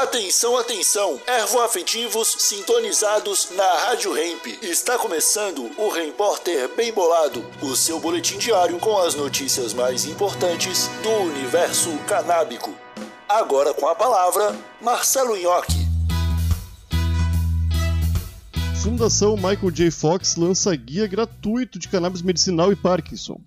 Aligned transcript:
Atenção, 0.00 0.56
atenção, 0.56 1.20
ervoafetivos 1.26 2.34
sintonizados 2.38 3.50
na 3.54 3.70
Rádio 3.84 4.16
Hemp. 4.16 4.46
Está 4.62 4.96
começando 4.96 5.70
o 5.76 5.90
Repórter 5.90 6.74
Bem 6.74 6.90
Bolado, 6.90 7.44
o 7.60 7.76
seu 7.76 8.00
boletim 8.00 8.38
diário 8.38 8.78
com 8.78 8.96
as 8.96 9.14
notícias 9.14 9.74
mais 9.74 10.06
importantes 10.06 10.88
do 11.02 11.10
universo 11.10 11.90
canábico. 12.08 12.74
Agora 13.28 13.74
com 13.74 13.86
a 13.86 13.94
palavra, 13.94 14.58
Marcelo 14.80 15.36
Nhoque. 15.36 15.86
Fundação 18.82 19.36
Michael 19.36 19.70
J. 19.70 19.90
Fox 19.90 20.34
lança 20.36 20.74
guia 20.74 21.06
gratuito 21.06 21.78
de 21.78 21.88
cannabis 21.88 22.22
medicinal 22.22 22.72
e 22.72 22.76
Parkinson. 22.76 23.38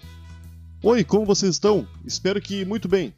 Oi, 0.83 1.03
como 1.03 1.25
vocês 1.25 1.55
estão? 1.55 1.87
Espero 2.05 2.39
que 2.39 2.63
muito 2.63 2.87
bem. 2.87 3.11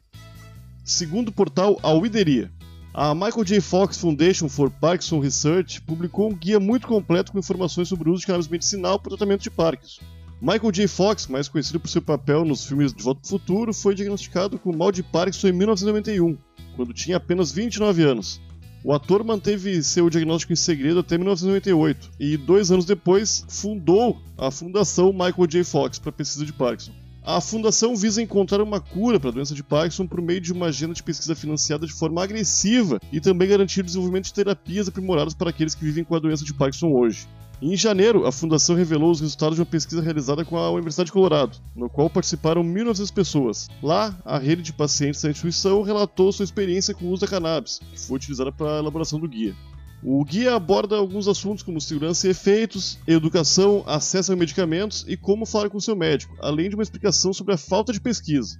Segundo 0.82 1.28
o 1.28 1.32
portal 1.32 1.78
Alwideria, 1.82 2.50
a 2.98 3.14
Michael 3.14 3.44
J. 3.44 3.60
Fox 3.60 3.98
Foundation 3.98 4.48
for 4.48 4.70
Parkinson 4.70 5.20
Research 5.20 5.82
publicou 5.82 6.30
um 6.30 6.34
guia 6.34 6.58
muito 6.58 6.86
completo 6.86 7.30
com 7.30 7.38
informações 7.38 7.88
sobre 7.88 8.08
o 8.08 8.12
uso 8.14 8.22
de 8.22 8.26
cannabis 8.26 8.48
medicinal 8.48 8.98
para 8.98 9.12
o 9.12 9.16
tratamento 9.18 9.42
de 9.42 9.50
Parkinson. 9.50 10.00
Michael 10.40 10.72
J. 10.72 10.88
Fox, 10.88 11.26
mais 11.26 11.46
conhecido 11.46 11.78
por 11.78 11.88
seu 11.88 12.00
papel 12.00 12.42
nos 12.42 12.64
filmes 12.64 12.94
De 12.94 13.02
Volta 13.02 13.20
para 13.20 13.26
o 13.26 13.28
Futuro, 13.28 13.74
foi 13.74 13.94
diagnosticado 13.94 14.58
com 14.58 14.74
mal 14.74 14.90
de 14.90 15.02
Parkinson 15.02 15.48
em 15.48 15.52
1991, 15.52 16.38
quando 16.74 16.94
tinha 16.94 17.18
apenas 17.18 17.52
29 17.52 18.02
anos. 18.02 18.40
O 18.82 18.94
ator 18.94 19.22
manteve 19.22 19.82
seu 19.82 20.08
diagnóstico 20.08 20.54
em 20.54 20.56
segredo 20.56 21.00
até 21.00 21.18
1998 21.18 22.12
e, 22.18 22.38
dois 22.38 22.70
anos 22.70 22.86
depois, 22.86 23.44
fundou 23.46 24.22
a 24.38 24.50
Fundação 24.50 25.12
Michael 25.12 25.46
J. 25.46 25.64
Fox 25.64 25.98
para 25.98 26.12
pesquisa 26.12 26.46
de 26.46 26.52
Parkinson. 26.54 26.92
A 27.26 27.40
fundação 27.40 27.96
visa 27.96 28.22
encontrar 28.22 28.62
uma 28.62 28.80
cura 28.80 29.18
para 29.18 29.30
a 29.30 29.32
doença 29.32 29.52
de 29.52 29.64
Parkinson 29.64 30.06
por 30.06 30.22
meio 30.22 30.40
de 30.40 30.52
uma 30.52 30.66
agenda 30.66 30.94
de 30.94 31.02
pesquisa 31.02 31.34
financiada 31.34 31.84
de 31.84 31.92
forma 31.92 32.22
agressiva 32.22 33.00
e 33.10 33.20
também 33.20 33.48
garantir 33.48 33.80
o 33.80 33.82
desenvolvimento 33.82 34.26
de 34.26 34.32
terapias 34.32 34.86
aprimoradas 34.86 35.34
para 35.34 35.50
aqueles 35.50 35.74
que 35.74 35.84
vivem 35.84 36.04
com 36.04 36.14
a 36.14 36.20
doença 36.20 36.44
de 36.44 36.54
Parkinson 36.54 36.86
hoje. 36.92 37.26
Em 37.60 37.74
janeiro, 37.74 38.28
a 38.28 38.30
fundação 38.30 38.76
revelou 38.76 39.10
os 39.10 39.20
resultados 39.20 39.56
de 39.56 39.60
uma 39.60 39.66
pesquisa 39.66 40.00
realizada 40.00 40.44
com 40.44 40.56
a 40.56 40.70
Universidade 40.70 41.06
de 41.06 41.12
Colorado, 41.12 41.58
no 41.74 41.90
qual 41.90 42.08
participaram 42.08 42.62
1.900 42.62 43.12
pessoas. 43.12 43.68
Lá, 43.82 44.16
a 44.24 44.38
rede 44.38 44.62
de 44.62 44.72
pacientes 44.72 45.20
da 45.20 45.28
instituição 45.28 45.82
relatou 45.82 46.30
sua 46.30 46.44
experiência 46.44 46.94
com 46.94 47.06
o 47.06 47.10
uso 47.10 47.22
da 47.22 47.26
cannabis, 47.26 47.80
que 47.92 47.98
foi 47.98 48.18
utilizada 48.18 48.52
para 48.52 48.76
a 48.76 48.78
elaboração 48.78 49.18
do 49.18 49.26
guia. 49.26 49.52
O 50.02 50.24
guia 50.24 50.54
aborda 50.54 50.96
alguns 50.96 51.26
assuntos 51.26 51.62
como 51.62 51.80
segurança 51.80 52.26
e 52.26 52.30
efeitos, 52.30 52.98
educação, 53.06 53.82
acesso 53.86 54.32
a 54.32 54.36
medicamentos 54.36 55.04
e 55.08 55.16
como 55.16 55.46
falar 55.46 55.70
com 55.70 55.80
seu 55.80 55.96
médico, 55.96 56.36
além 56.40 56.68
de 56.68 56.76
uma 56.76 56.82
explicação 56.82 57.32
sobre 57.32 57.54
a 57.54 57.58
falta 57.58 57.92
de 57.92 58.00
pesquisa. 58.00 58.58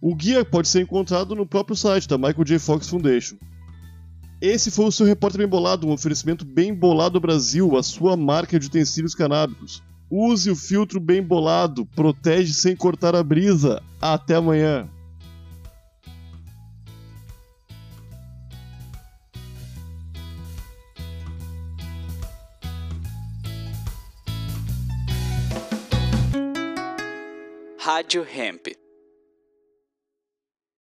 O 0.00 0.14
guia 0.14 0.44
pode 0.44 0.68
ser 0.68 0.82
encontrado 0.82 1.34
no 1.34 1.46
próprio 1.46 1.76
site 1.76 2.06
da 2.06 2.18
Michael 2.18 2.44
J. 2.44 2.58
Fox 2.58 2.88
Foundation. 2.88 3.36
Esse 4.40 4.70
foi 4.70 4.84
o 4.84 4.92
seu 4.92 5.06
repórter 5.06 5.38
bem 5.38 5.48
bolado, 5.48 5.86
um 5.86 5.92
oferecimento 5.92 6.44
bem 6.44 6.74
bolado 6.74 7.18
Brasil, 7.18 7.76
a 7.76 7.82
sua 7.82 8.16
marca 8.16 8.58
de 8.58 8.66
utensílios 8.66 9.14
canábicos. 9.14 9.82
Use 10.10 10.50
o 10.50 10.54
filtro 10.54 11.00
bem 11.00 11.22
bolado, 11.22 11.86
protege 11.86 12.52
sem 12.52 12.76
cortar 12.76 13.16
a 13.16 13.22
brisa. 13.22 13.82
Até 14.00 14.36
amanhã. 14.36 14.88
Rádio 27.86 28.24
Hemp. 28.24 28.85